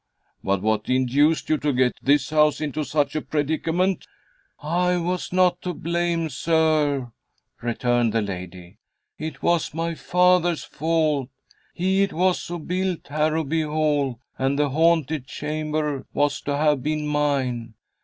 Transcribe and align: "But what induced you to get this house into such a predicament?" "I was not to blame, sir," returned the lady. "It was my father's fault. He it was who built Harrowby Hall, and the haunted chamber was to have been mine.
"But 0.43 0.63
what 0.63 0.89
induced 0.89 1.47
you 1.47 1.59
to 1.59 1.71
get 1.71 1.93
this 2.01 2.31
house 2.31 2.59
into 2.59 2.83
such 2.83 3.15
a 3.15 3.21
predicament?" 3.21 4.07
"I 4.59 4.97
was 4.97 5.31
not 5.31 5.61
to 5.61 5.75
blame, 5.75 6.27
sir," 6.29 7.11
returned 7.61 8.11
the 8.11 8.23
lady. 8.23 8.79
"It 9.19 9.43
was 9.43 9.75
my 9.75 9.93
father's 9.93 10.63
fault. 10.63 11.29
He 11.75 12.01
it 12.01 12.13
was 12.13 12.47
who 12.47 12.57
built 12.57 13.09
Harrowby 13.09 13.61
Hall, 13.61 14.19
and 14.39 14.57
the 14.57 14.69
haunted 14.69 15.27
chamber 15.27 16.07
was 16.15 16.41
to 16.45 16.57
have 16.57 16.81
been 16.81 17.05
mine. 17.05 17.75